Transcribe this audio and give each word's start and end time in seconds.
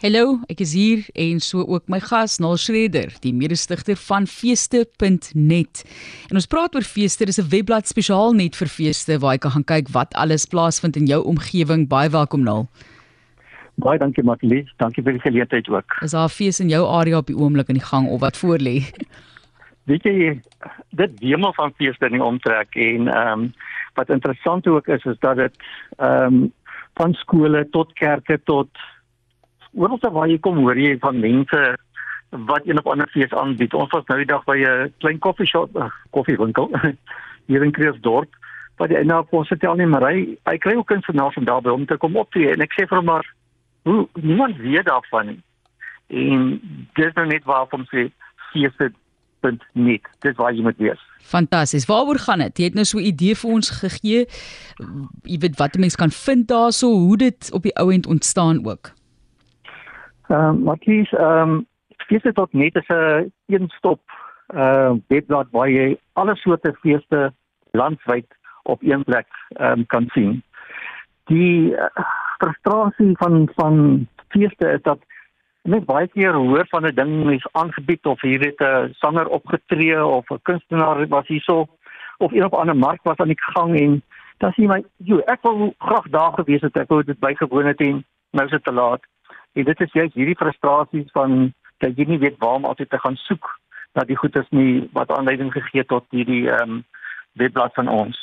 Hallo, 0.00 0.38
ek 0.48 0.62
is 0.64 0.70
hier 0.72 1.02
en 1.12 1.42
so 1.44 1.60
ook 1.60 1.90
my 1.92 1.98
gas 2.00 2.38
Nal 2.40 2.56
Schreder, 2.56 3.10
die 3.20 3.34
mede-stigter 3.36 3.98
van 4.00 4.24
feeste.net. 4.24 5.82
En 6.30 6.38
ons 6.40 6.46
praat 6.48 6.78
oor 6.78 6.86
feeste, 6.88 7.26
dis 7.28 7.36
'n 7.36 7.50
webblad 7.52 7.84
spesiaal 7.84 8.32
net 8.32 8.56
vir 8.56 8.70
feeste 8.72 9.18
waar 9.20 9.34
jy 9.36 9.42
kan 9.44 9.52
gaan 9.56 9.66
kyk 9.68 9.90
wat 9.92 10.14
alles 10.16 10.46
plaasvind 10.48 10.96
in 10.96 11.04
jou 11.04 11.20
omgewing. 11.20 11.84
Baie 11.88 12.08
welkom 12.08 12.40
Nal. 12.40 12.66
Baie 13.76 13.98
dankie 13.98 14.24
Matlie, 14.24 14.64
dankie 14.78 15.04
vir 15.04 15.12
die 15.12 15.20
geleentheid 15.20 15.68
ook. 15.68 16.00
Is 16.00 16.16
daar 16.16 16.24
'n 16.24 16.32
fees 16.32 16.60
in 16.60 16.70
jou 16.70 16.86
area 16.88 17.18
op 17.18 17.26
die 17.26 17.36
oomblik 17.36 17.68
in 17.68 17.76
die 17.76 17.88
gang 17.92 18.08
of 18.08 18.20
wat 18.20 18.36
voor 18.36 18.58
lê? 18.58 18.80
Weet 19.90 20.02
jy, 20.02 20.40
dit 20.90 21.10
wemel 21.20 21.52
van 21.52 21.74
feeste 21.76 22.06
in 22.06 22.12
die 22.12 22.24
omtrek 22.24 22.74
en 22.74 23.08
ehm 23.08 23.40
um, 23.40 23.52
wat 23.94 24.08
interessant 24.08 24.66
ook 24.66 24.88
is 24.88 25.04
is 25.04 25.18
dat 25.20 25.36
dit 25.36 25.52
ehm 25.98 26.24
um, 26.24 26.52
van 26.94 27.12
skole 27.14 27.68
tot 27.70 27.92
kerke 27.92 28.40
tot 28.44 28.68
oral 29.74 29.98
waar 30.12 30.28
jy 30.28 30.38
kom 30.38 30.58
hoor 30.58 30.78
jy 30.78 30.98
van 30.98 31.20
mense 31.20 31.76
wat 32.30 32.66
een 32.66 32.78
of 32.78 32.86
ander 32.86 33.08
fees 33.10 33.32
aanbied. 33.34 33.74
Ons 33.74 33.90
was 33.90 34.06
nou 34.06 34.18
die 34.18 34.26
dag 34.26 34.44
by 34.44 34.56
'n 34.56 34.92
klein 34.98 35.18
koffieshop, 35.18 35.74
koffiewinkel 36.10 36.70
hier 37.50 37.62
in 37.62 37.72
Kreersdorp. 37.72 38.30
Wat 38.76 38.90
jy 38.90 39.02
nou 39.02 39.24
kon 39.30 39.44
vertel 39.44 39.74
nie, 39.74 39.86
maar 39.86 40.06
hy 40.08 40.38
hy 40.44 40.56
kry 40.58 40.74
ook 40.74 40.86
kunstenaars 40.86 41.34
van 41.34 41.44
daar 41.44 41.62
by 41.62 41.70
om 41.70 41.86
te 41.86 41.96
kom 41.96 42.16
optree 42.16 42.52
en 42.52 42.60
ek 42.60 42.72
sê 42.72 42.86
vir 42.86 42.98
hom 42.98 43.06
maar 43.06 43.26
hoe 43.82 44.08
niemand 44.14 44.56
weet 44.56 44.86
daarvan 44.86 45.26
nie. 45.26 45.40
En 46.08 46.60
dis 46.94 47.14
nou 47.14 47.26
net 47.26 47.44
waarvan 47.44 47.86
sê 47.90 48.10
feeste 48.52 48.92
punt 49.40 49.62
net. 49.72 50.02
Dis 50.20 50.36
waar 50.36 50.52
jy 50.54 50.62
moet 50.62 50.78
wees. 50.78 51.00
Fantasties. 51.20 51.86
Waaroor 51.86 52.18
gaan 52.18 52.38
dit? 52.38 52.58
Jy 52.58 52.64
het 52.64 52.74
nou 52.74 52.84
so 52.84 52.98
'n 52.98 53.10
idee 53.12 53.34
vir 53.34 53.50
ons 53.50 53.70
gegee. 53.70 54.26
Jy 55.24 55.38
weet 55.38 55.56
wat 55.56 55.76
mense 55.76 55.96
kan 55.96 56.10
vind 56.10 56.48
daarso, 56.48 56.86
hoe 56.86 57.16
dit 57.16 57.52
op 57.52 57.62
die 57.62 57.76
ou 57.76 57.92
end 57.92 58.06
ontstaan 58.06 58.66
ook. 58.66 58.99
Ehm 60.30 60.48
um, 60.48 60.62
Matlies, 60.62 61.10
ehm 61.12 61.50
um, 61.50 61.66
feeste 62.06 62.32
tot 62.32 62.52
net 62.52 62.74
is 62.74 62.88
'n 62.88 63.32
een 63.46 63.68
stop 63.68 64.00
ehm 64.46 64.94
uh, 64.94 65.00
webblad 65.08 65.48
waar 65.50 65.70
jy 65.70 65.98
alle 66.12 66.36
soorte 66.36 66.74
feeste 66.80 67.32
landwyd 67.70 68.26
op 68.62 68.82
een 68.82 69.04
plek 69.04 69.26
ehm 69.48 69.78
um, 69.78 69.86
kan 69.86 70.06
sien. 70.08 70.42
Die 71.24 71.70
uh, 71.70 71.86
frustrasie 72.38 73.16
van 73.16 73.50
van 73.54 74.06
feeste 74.28 74.70
is 74.70 74.82
dat 74.82 74.98
net 75.62 75.84
baie 75.84 76.08
keer 76.08 76.32
hoor 76.32 76.66
van 76.68 76.86
'n 76.86 76.94
ding 76.94 77.24
mens 77.24 77.48
aangebied 77.52 78.06
of 78.06 78.20
hier 78.20 78.40
het 78.40 78.60
'n 78.60 78.92
sanger 78.92 79.28
opgetree 79.28 80.04
of 80.04 80.30
'n 80.30 80.42
kunstenaar 80.42 81.08
was 81.08 81.26
hierso 81.26 81.66
of 82.18 82.32
een 82.32 82.44
op 82.44 82.52
'n 82.52 82.60
ander 82.62 82.76
mark 82.76 83.02
was 83.02 83.16
aan 83.16 83.34
die 83.34 83.42
gang 83.54 83.80
en 83.80 84.02
dan 84.38 84.52
sê 84.52 84.66
my, 84.66 84.84
"Jo, 84.96 85.18
ek 85.18 85.42
wou 85.42 85.72
graag 85.78 86.08
daar 86.08 86.32
gewees 86.32 86.60
het, 86.60 86.76
ek 86.76 86.88
wou 86.88 87.02
dit 87.02 87.18
bygewoon 87.18 87.66
het 87.66 87.80
en 87.80 88.04
nou 88.30 88.44
is 88.44 88.50
dit 88.50 88.64
te 88.64 88.72
laat." 88.72 89.09
En 89.52 89.64
dit 89.64 89.80
is 89.80 89.92
juist 89.92 90.14
hierdie 90.14 90.38
frustrasies 90.38 91.10
van 91.12 91.52
dat 91.78 91.96
jy 91.96 92.06
nie 92.08 92.18
weet 92.18 92.38
waar 92.38 92.60
om 92.60 92.64
altyd 92.64 92.90
te 92.90 92.98
gaan 92.98 93.16
soek 93.16 93.48
dat 93.98 94.06
die 94.06 94.16
goed 94.16 94.36
is 94.36 94.48
nie 94.50 94.88
wat 94.92 95.10
aanleiding 95.10 95.52
gegee 95.52 95.84
tot 95.84 96.06
hierdie 96.10 96.48
ehm 96.48 96.80
um, 96.80 96.84
webblad 97.38 97.74
van 97.74 97.88
ons. 97.88 98.18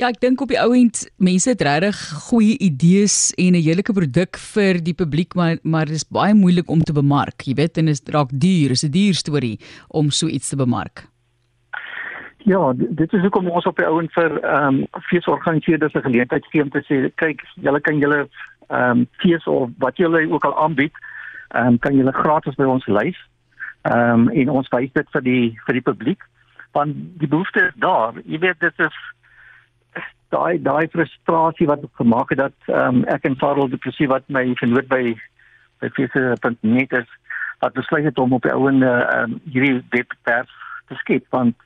Ja, 0.00 0.08
ek 0.08 0.20
dink 0.22 0.40
op 0.40 0.48
die 0.48 0.56
ou 0.56 0.70
end 0.72 1.02
mense 1.20 1.50
het 1.50 1.60
regtig 1.66 1.98
goeie 2.30 2.54
idees 2.64 3.34
en 3.36 3.52
'n 3.52 3.60
heerlike 3.66 3.92
produk 3.92 4.38
vir 4.54 4.80
die 4.80 4.94
publiek, 4.94 5.34
maar 5.34 5.58
maar 5.62 5.86
dit 5.86 5.98
is 6.00 6.08
baie 6.08 6.34
moeilik 6.34 6.70
om 6.70 6.80
te 6.80 6.92
bemark. 6.92 7.42
Jy 7.44 7.54
weet, 7.54 7.76
en 7.78 7.86
dit 7.86 8.08
raak 8.08 8.30
duur, 8.32 8.70
is 8.70 8.84
'n 8.84 8.90
duur 8.90 9.14
storie 9.14 9.58
om 9.88 10.10
so 10.10 10.26
iets 10.26 10.48
te 10.48 10.56
bemark. 10.56 11.04
Ja, 12.44 12.72
dit 12.74 13.12
is 13.12 13.20
hoekom 13.20 13.50
ons 13.50 13.66
op 13.66 13.76
die 13.76 13.86
ou 13.86 14.00
end 14.00 14.12
vir 14.12 14.40
ehm 14.40 14.80
um, 14.80 14.86
feesorganiseerders 15.10 15.94
'n 15.94 16.08
geleentheid 16.08 16.46
gee 16.46 16.62
om 16.62 16.70
te 16.70 16.82
sê, 16.88 17.12
kyk, 17.14 17.42
julle 17.54 17.80
kan 17.80 17.98
julle 17.98 18.28
ehm 18.70 19.02
um, 19.02 19.06
fees 19.22 19.44
of 19.44 19.70
wat 19.78 19.96
julle 19.96 20.24
ook 20.30 20.44
al 20.44 20.58
aanbied, 20.62 20.94
ehm 21.48 21.66
um, 21.66 21.78
kan 21.78 21.96
julle 21.96 22.12
gratis 22.12 22.54
by 22.54 22.64
ons 22.64 22.86
lys. 22.86 23.18
Ehm 23.82 24.26
um, 24.26 24.28
en 24.28 24.50
ons 24.50 24.68
wys 24.68 24.92
dit 24.92 25.14
vir 25.14 25.22
die 25.22 25.46
vir 25.66 25.78
die 25.78 25.88
publiek 25.92 26.28
want 26.72 26.94
die 27.18 27.28
behoefte 27.28 27.64
is 27.66 27.78
daar. 27.82 28.14
Jy 28.24 28.38
weet 28.38 28.60
dit 28.60 28.78
is 28.78 28.98
daai 30.30 30.62
daai 30.62 30.86
frustrasie 30.92 31.66
wat 31.66 31.82
gemaak 31.98 32.30
het 32.30 32.38
dat 32.38 32.58
ehm 32.66 33.00
um, 33.00 33.04
ek 33.10 33.26
en 33.26 33.38
Farrell 33.40 33.70
die 33.72 33.82
presies 33.82 34.10
wat 34.12 34.28
my 34.28 34.44
genoot 34.62 34.88
by 34.88 35.16
by 35.82 35.90
fees.net 35.96 36.92
is 36.92 37.10
wat 37.60 37.74
besluit 37.74 38.04
het 38.04 38.18
om 38.18 38.32
op 38.32 38.46
die 38.46 38.54
ouende 38.54 38.90
ehm 38.90 39.34
um, 39.34 39.40
hierdie 39.50 39.82
webwerf 39.90 40.54
te 40.88 40.94
skep 41.02 41.26
want 41.30 41.56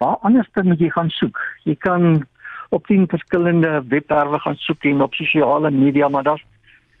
waar 0.00 0.16
anders 0.24 0.48
dan 0.56 0.66
moet 0.72 0.80
jy 0.80 0.88
gaan 0.90 1.10
soek. 1.12 1.38
Jy 1.68 1.76
kan 1.76 2.24
op 2.70 2.86
10 2.86 3.08
verskillende 3.08 3.82
webwerwe 3.88 4.38
gaan 4.38 4.56
soek 4.56 4.84
en 4.84 5.02
op 5.02 5.14
sosiale 5.14 5.70
media, 5.70 6.08
maar 6.08 6.22
daar's 6.22 6.44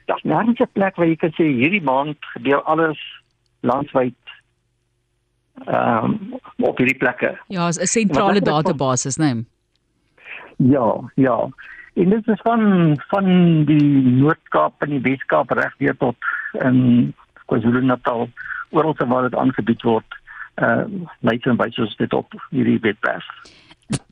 daar's 0.06 0.22
nêrens 0.22 0.60
'n 0.60 0.72
plek 0.72 0.96
waar 0.96 1.06
jy 1.06 1.16
kan 1.16 1.32
sê 1.38 1.44
hierdie 1.44 1.82
maand 1.82 2.16
gebeur 2.34 2.62
alles 2.62 2.98
landwyd 3.60 4.14
ehm 5.64 6.04
um, 6.04 6.40
op 6.56 6.78
hierdie 6.78 6.98
plekke. 6.98 7.38
Ja, 7.46 7.68
'n 7.68 7.86
sentrale 7.86 8.40
database, 8.40 9.08
né? 9.20 9.34
Nee. 9.34 9.44
Ja, 10.56 11.10
ja. 11.14 11.48
En 11.94 12.08
dit 12.08 12.28
is 12.28 12.40
van 12.42 12.60
van 13.08 13.64
die 13.64 14.02
Noord-Kaap 14.02 14.82
en 14.82 14.88
die 14.88 15.00
Wes-Kaap 15.00 15.50
reg 15.50 15.76
deur 15.76 15.96
tot 15.96 16.16
in 16.52 17.14
KwaZulu-Natal, 17.46 18.28
oral 18.70 18.94
waar 18.96 19.22
dit 19.22 19.34
aangebied 19.34 19.82
word. 19.82 20.18
Uh, 20.56 20.84
lyk 21.20 21.46
en 21.46 21.56
baie 21.56 21.72
soos 21.72 21.96
dit 21.96 22.12
op 22.12 22.34
hierdie 22.50 22.78
webwerf. 22.80 23.26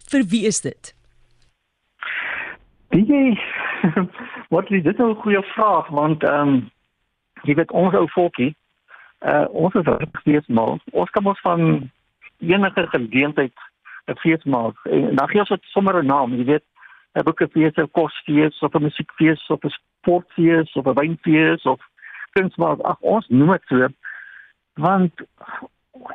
Vir 0.08 0.25
wie 0.25 0.46
is 0.46 0.60
dit? 0.60 0.94
Weet 2.98 3.09
jy 3.09 3.38
wat 4.54 4.70
is 4.70 4.82
dit 4.82 4.97
nou 4.97 5.10
'n 5.10 5.20
goeie 5.22 5.42
vraag 5.42 5.88
want 5.88 6.22
ehm 6.22 6.48
um, 6.48 6.70
jy 7.42 7.54
weet 7.54 7.70
ons 7.70 7.94
ou 7.94 8.09
volkie 8.10 8.56
uh 9.22 9.47
ons 9.50 9.75
is 9.75 9.86
feesmaal. 10.22 10.78
Ons 10.91 11.10
kom 11.10 11.26
ons 11.26 11.41
van 11.41 11.91
enige 12.38 12.87
geleentheid 12.94 13.54
'n 14.06 14.19
fees 14.22 14.44
maak. 14.44 14.75
En 14.84 15.14
dan 15.14 15.28
gee 15.28 15.41
ons 15.41 15.48
dit 15.48 15.62
sommer 15.62 16.03
'n 16.03 16.06
naam, 16.06 16.34
jy 16.34 16.44
weet, 16.44 16.64
'n 17.14 17.22
boekefees, 17.22 17.76
'n 17.76 17.91
kosfees 17.91 18.58
of 18.62 18.75
'n 18.75 18.82
musiekfees 18.82 19.47
of 19.47 19.62
'n 19.62 19.76
sportfees 19.78 20.72
of 20.72 20.87
'n 20.87 20.98
wynfees 21.00 21.62
of 21.62 21.81
kunsmaak. 22.32 22.81
Ag 22.81 22.98
ons 23.00 23.28
noem 23.28 23.50
dit 23.50 23.62
so 23.66 23.88
want 24.75 25.12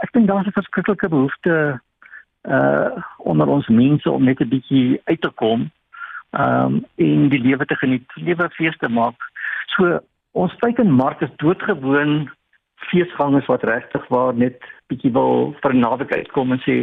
ek 0.02 0.12
dink 0.12 0.28
daar's 0.28 0.48
'n 0.48 0.60
verskriklike 0.60 1.10
behoefte 1.10 1.82
uh 2.42 2.92
onder 3.18 3.48
ons 3.48 3.68
mense 3.68 4.12
om 4.12 4.24
net 4.24 4.40
'n 4.40 4.50
bietjie 4.50 5.02
uit 5.04 5.22
te 5.22 5.30
kom 5.30 5.72
um 6.34 6.82
en 6.96 7.30
die 7.30 7.42
lewe 7.42 7.66
te 7.66 7.76
geniet, 7.76 8.06
lewe 8.16 8.50
fees 8.58 8.78
te 8.78 8.90
maak. 8.90 9.18
So 9.76 10.00
ons 10.34 10.56
teikenmark 10.62 11.22
is 11.22 11.34
doodgewoon 11.42 12.30
feesgangers 12.90 13.50
wat 13.52 13.64
regtig 13.64 14.08
waar 14.08 14.34
net 14.36 14.62
bietjie 14.92 15.12
wil 15.14 15.54
vir 15.62 15.76
naweek 15.78 16.14
uitkom 16.14 16.56
en 16.56 16.62
sê 16.66 16.78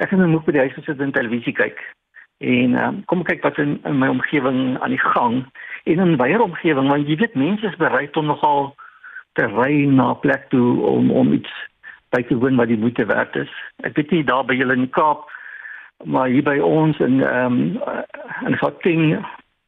ek 0.00 0.12
gaan 0.12 0.22
net 0.24 0.46
by 0.46 0.54
die 0.56 0.64
huis 0.64 0.76
gesit 0.78 1.02
en 1.02 1.12
televisie 1.12 1.52
kyk. 1.56 1.80
En 2.40 2.76
um, 2.80 3.00
kom 3.10 3.24
kyk 3.26 3.42
wat 3.44 3.58
in, 3.60 3.76
in 3.84 3.98
my 4.00 4.08
omgewing 4.08 4.78
aan 4.80 4.94
die 4.94 5.02
gang 5.02 5.42
en 5.90 6.04
in 6.06 6.16
baie 6.20 6.38
omgewing 6.40 6.88
want 6.88 7.10
jy 7.10 7.18
weet 7.20 7.36
mense 7.36 7.66
is 7.66 7.82
bereid 7.82 8.16
om 8.16 8.30
nogal 8.30 8.72
te 9.38 9.44
ry 9.50 9.84
na 9.90 10.12
'n 10.14 10.22
plek 10.22 10.48
toe 10.54 10.80
om 10.86 11.10
om 11.10 11.34
iets 11.36 11.52
by 12.10 12.22
te 12.26 12.38
woon 12.38 12.56
wat 12.56 12.68
die 12.70 12.80
moeite 12.80 13.04
werd 13.06 13.36
is. 13.36 13.52
Ek 13.84 13.94
weet 13.96 14.10
nie 14.10 14.24
daar 14.24 14.44
by 14.44 14.54
julle 14.54 14.74
in 14.78 14.88
die 14.88 14.94
Kaap 14.94 15.28
maar 16.04 16.28
hier 16.28 16.42
by 16.42 16.58
ons 16.64 16.98
in 16.98 17.20
ehm 17.22 17.52
um, 17.52 18.02
in 18.46 18.56
Gauteng 18.56 19.24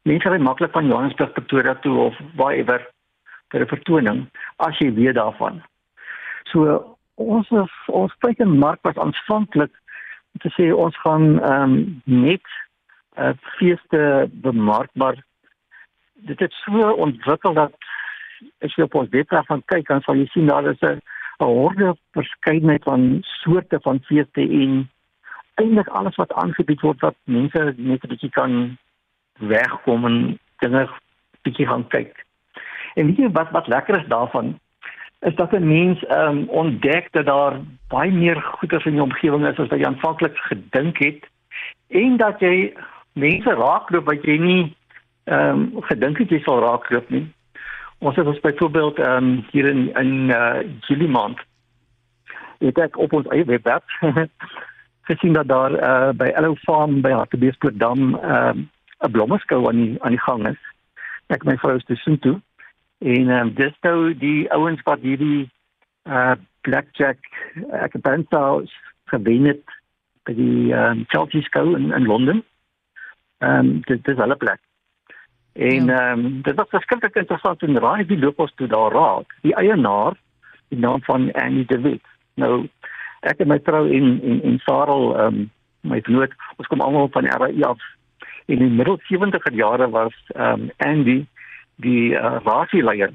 mense 0.09 0.29
ry 0.29 0.39
maklik 0.41 0.71
van 0.71 0.87
Johannesburg 0.87 1.31
tot 1.33 1.47
Pretoria 1.47 1.75
toe 1.83 1.97
of 2.07 2.17
waarever 2.35 2.81
vir 3.51 3.61
'n 3.61 3.71
vertoning 3.75 4.19
as 4.57 4.77
jy 4.79 4.89
weet 4.93 5.15
daarvan. 5.15 5.61
So 6.51 6.97
ons 7.15 7.47
ons 7.87 8.13
teikenmark 8.19 8.79
was 8.83 8.97
aanvanklik 8.97 9.71
te 10.41 10.49
sê 10.57 10.71
ons 10.73 10.95
gaan 11.05 11.39
ehm 11.39 11.63
um, 11.63 12.01
net 12.05 12.45
uh, 13.17 13.33
feeste 13.57 14.29
bemark 14.45 14.89
maar 14.93 15.15
dit 16.13 16.39
het 16.39 16.53
so 16.63 16.93
ontwikkel 17.05 17.53
dat 17.53 17.73
as 18.65 18.73
jy 18.75 18.83
op 18.83 18.95
ons 18.95 19.09
webwerf 19.09 19.45
gaan 19.47 19.63
kyk 19.65 19.87
dan 19.87 20.01
sal 20.01 20.15
jy 20.15 20.25
sien 20.33 20.47
daar 20.47 20.65
is 20.71 20.81
'n 20.81 20.99
horde 21.43 21.95
verskeidenheid 22.11 22.83
van 22.83 23.19
soorte 23.21 23.79
van 23.83 23.99
feeste 24.09 24.41
en 24.41 24.89
eintlik 25.55 25.87
alles 25.87 26.15
wat 26.15 26.33
aangebied 26.33 26.81
word 26.81 26.99
wat 27.01 27.15
mense 27.23 27.73
net 27.77 28.03
'n 28.03 28.07
bietjie 28.07 28.29
kan 28.29 28.77
wegkom 29.39 30.05
en 30.05 30.39
dinge 30.59 30.89
bietjie 31.41 31.67
gaan 31.67 31.87
kyk. 31.87 32.25
En 32.95 33.05
weet 33.05 33.17
jy 33.17 33.31
wat 33.31 33.51
wat 33.51 33.67
lekker 33.67 33.99
is 34.01 34.07
daarvan 34.07 34.59
is 35.19 35.35
dat 35.35 35.51
'n 35.51 35.67
mens 35.67 36.05
ehm 36.05 36.37
um, 36.37 36.49
ontdek 36.49 37.07
dat 37.11 37.25
daar 37.25 37.59
baie 37.87 38.11
meer 38.11 38.41
goeie 38.41 38.85
in 38.85 38.93
jou 38.93 39.03
omgewing 39.03 39.47
is 39.47 39.59
as 39.59 39.67
wat 39.67 39.79
jy 39.79 39.85
aanvanklik 39.85 40.37
gedink 40.37 40.97
het 40.97 41.23
en 41.87 42.17
dat 42.17 42.39
jy 42.39 42.73
mense 43.13 43.49
raakloop 43.53 44.05
wat 44.05 44.23
jy 44.23 44.37
nie 44.37 44.75
ehm 45.23 45.49
um, 45.49 45.81
gedink 45.81 46.17
het 46.17 46.29
jy 46.29 46.39
sal 46.39 46.59
raakloop 46.59 47.09
nie. 47.09 47.33
Ons 47.97 48.15
het 48.15 48.27
ons 48.27 48.39
byvoorbeeld 48.39 48.99
ehm 48.99 49.23
um, 49.23 49.45
hier 49.51 49.65
in 49.65 49.95
in 49.95 50.29
uh, 50.29 50.59
Julie 50.79 51.09
maand 51.09 51.39
het 52.59 52.77
ek 52.77 52.97
op 52.97 53.13
ons 53.13 53.27
eie 53.27 53.45
webwerf 53.45 53.83
gesien 55.03 55.33
dat 55.33 55.47
daar 55.47 55.71
uh, 55.71 56.09
by 56.15 56.31
Ello 56.35 56.55
Farm 56.55 57.01
by 57.01 57.11
Hartbeespoort 57.11 57.79
dam 57.79 57.99
'n 58.15 58.69
uh, 58.99 59.11
blommeskou 59.11 59.67
aan 59.67 59.75
die 59.75 59.97
aan 60.03 60.15
die 60.15 60.25
gang 60.25 60.47
is. 60.47 60.61
Ek 61.27 61.43
my 61.43 61.57
vrou 61.57 61.75
is 61.75 61.83
toe 61.83 61.95
sien 61.95 62.19
toe 62.19 62.39
En 63.03 63.29
ehm 63.29 63.47
um, 63.47 63.53
dis 63.53 63.73
nou 63.81 64.17
die 64.17 64.51
ouens 64.51 64.81
wat 64.87 65.01
hierdie 65.03 65.49
uh 66.07 66.35
blackjack 66.63 67.19
ek 67.75 67.93
het 67.93 68.03
dan 68.03 68.23
gewen 69.11 69.43
het 69.43 69.63
by 70.23 70.33
die 70.37 70.71
um, 70.71 71.03
Chelsea 71.07 71.41
School 71.41 71.75
in, 71.75 71.91
in 71.91 72.05
Londen. 72.07 72.43
Ehm 73.37 73.59
um, 73.59 73.81
dit 73.81 74.07
is 74.07 74.17
hulle 74.17 74.35
plek. 74.35 74.59
En 75.53 75.85
ja. 75.85 75.97
ehm 75.97 76.21
ja. 76.21 76.29
um, 76.29 76.41
dit 76.41 76.55
was 76.55 76.69
verskriklik 76.69 77.15
interessant 77.15 77.61
en 77.61 77.79
raai 77.79 78.05
wie 78.05 78.19
loop 78.19 78.39
ons 78.39 78.53
toe 78.55 78.67
daar 78.67 78.91
raak. 78.91 79.35
Die 79.41 79.55
eienaar, 79.55 80.15
die 80.67 80.79
naam 80.79 81.03
van 81.03 81.31
Annie 81.31 81.65
de 81.65 81.81
Wet. 81.81 82.07
Nou 82.35 82.69
ek 83.29 83.43
en 83.43 83.51
my 83.51 83.59
vrou 83.63 83.83
en 83.87 84.15
en, 84.21 84.39
en 84.43 84.59
Sarel 84.65 85.11
ehm 85.17 85.41
um, 85.41 85.51
my 85.83 85.99
vriend, 86.01 86.31
ons 86.55 86.69
kom 86.71 86.81
almal 86.81 87.09
van 87.11 87.27
RAI 87.27 87.63
af. 87.67 87.81
In 88.47 88.61
die 88.63 88.69
middel 88.71 88.99
70er 89.09 89.55
jare 89.55 89.89
was 89.89 90.15
ehm 90.35 90.67
um, 90.67 90.71
Andy 90.77 91.25
die 91.75 92.13
uh, 92.13 92.37
rasieleier 92.43 93.11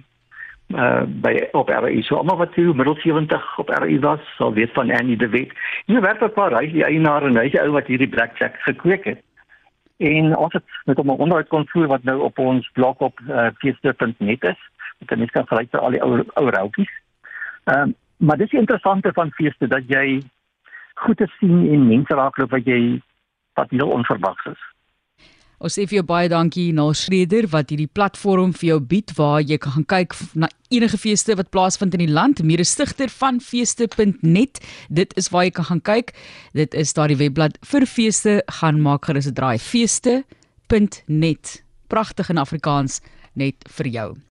uh 0.77 1.05
by 1.25 1.33
op 1.57 1.71
RAI 1.73 2.03
so 2.05 2.19
almal 2.21 2.37
wat 2.37 2.53
toe 2.53 2.75
middel 2.77 2.97
70 3.01 3.47
op 3.59 3.71
RAI 3.73 3.99
was 4.05 4.21
sal 4.37 4.53
weet 4.53 4.73
van 4.77 4.91
Annie 4.91 5.17
de 5.17 5.29
Wet. 5.29 5.53
Hier 5.87 6.01
werk 6.01 6.21
'n 6.21 6.33
paar 6.33 6.53
hy 6.59 6.67
die 6.73 6.85
eienaar 6.85 7.23
en 7.23 7.37
hy's 7.37 7.53
die 7.53 7.63
ou 7.63 7.73
wat 7.73 7.87
hierdie 7.87 8.09
blackjack 8.09 8.61
gekweek 8.67 9.05
het. 9.05 9.23
En 9.97 10.37
ons 10.37 10.53
het 10.53 10.65
met 10.85 10.97
hom 10.97 11.07
'n 11.11 11.21
onderhoud 11.25 11.49
kon 11.49 11.69
voer 11.69 11.87
wat 11.87 12.03
nou 12.03 12.21
op 12.21 12.39
ons 12.39 12.71
blog 12.73 12.97
op 12.99 13.21
uh, 13.29 13.49
feeste.net 13.59 14.45
is. 14.45 14.61
Dit 14.99 15.19
net 15.19 15.31
kan 15.31 15.47
gelyk 15.47 15.71
vir 15.71 15.81
al 15.81 15.91
die 15.91 16.03
ou 16.03 16.25
ou 16.35 16.51
routjies. 16.51 16.93
Ehm 17.65 17.93
maar 18.19 18.39
dis 18.39 18.53
interessante 18.53 19.13
van 19.15 19.31
feeste 19.31 19.67
dat 19.67 19.87
jy 19.87 20.23
goed 20.95 21.17
te 21.17 21.27
sien 21.39 21.71
en 21.73 21.87
mense 21.87 22.15
raakloop 22.15 22.51
wat 22.51 22.67
jy 22.67 23.01
wat 23.59 23.71
heel 23.71 23.91
onverwags 23.91 24.51
is. 24.51 24.67
Ons 25.59 25.75
sê 25.75 25.89
vir 25.91 25.99
jou 25.99 26.05
baie 26.07 26.29
dankie 26.31 26.69
na 26.71 26.85
Schreder 26.95 27.49
wat 27.51 27.73
hierdie 27.73 27.91
platform 27.91 28.53
vir 28.55 28.69
jou 28.69 28.77
bied 28.93 29.11
waar 29.19 29.41
jy 29.43 29.57
kan 29.59 29.75
gaan 29.75 29.87
kyk 29.91 30.15
na 30.39 30.47
enige 30.71 31.01
feeste 31.03 31.35
wat 31.35 31.51
plaasvind 31.51 31.97
in 31.99 32.05
die 32.05 32.15
land. 32.15 32.45
Meer 32.47 32.63
stigter 32.63 33.11
van 33.11 33.43
feeste.net. 33.43 34.63
Dit 34.87 35.19
is 35.19 35.33
waar 35.35 35.49
jy 35.49 35.57
kan 35.59 35.67
gaan 35.73 35.83
kyk. 35.83 36.15
Dit 36.55 36.79
is 36.79 36.95
daardie 36.95 37.19
webblad 37.19 37.59
vir 37.67 37.89
feeste. 37.91 38.39
Gaan 38.61 38.79
maak 38.87 39.11
gerus 39.11 39.27
'n 39.27 39.35
draai 39.35 39.59
feeste.net. 39.59 41.63
Pragtig 41.89 42.31
in 42.31 42.39
Afrikaans 42.39 43.03
net 43.35 43.57
vir 43.67 43.87
jou. 43.87 44.19